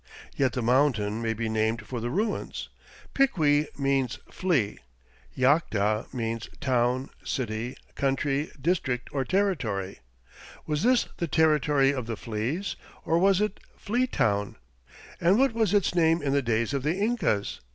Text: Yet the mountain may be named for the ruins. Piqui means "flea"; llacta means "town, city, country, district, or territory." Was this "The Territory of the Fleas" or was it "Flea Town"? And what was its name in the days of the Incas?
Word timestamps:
Yet 0.35 0.53
the 0.53 0.63
mountain 0.63 1.21
may 1.21 1.33
be 1.35 1.47
named 1.47 1.85
for 1.85 1.99
the 1.99 2.09
ruins. 2.09 2.69
Piqui 3.13 3.67
means 3.77 4.17
"flea"; 4.31 4.79
llacta 5.37 6.07
means 6.11 6.49
"town, 6.59 7.11
city, 7.23 7.77
country, 7.93 8.49
district, 8.59 9.09
or 9.13 9.23
territory." 9.23 9.99
Was 10.65 10.81
this 10.81 11.05
"The 11.17 11.27
Territory 11.27 11.91
of 11.93 12.07
the 12.07 12.17
Fleas" 12.17 12.75
or 13.05 13.19
was 13.19 13.39
it 13.41 13.59
"Flea 13.77 14.07
Town"? 14.07 14.55
And 15.19 15.37
what 15.37 15.53
was 15.53 15.71
its 15.71 15.93
name 15.93 16.23
in 16.23 16.33
the 16.33 16.41
days 16.41 16.73
of 16.73 16.81
the 16.81 16.95
Incas? 16.97 17.59